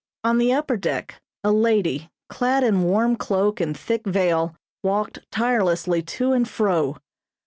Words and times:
On 0.23 0.39
the 0.39 0.51
upper 0.51 0.77
deck, 0.77 1.21
a 1.43 1.51
lady, 1.51 2.09
clad 2.27 2.63
in 2.63 2.81
warm 2.81 3.15
cloak 3.15 3.61
and 3.61 3.77
thick 3.77 4.03
veil, 4.07 4.55
walked 4.81 5.19
tirelessly 5.29 6.01
to 6.01 6.31
and 6.33 6.49
fro. 6.49 6.97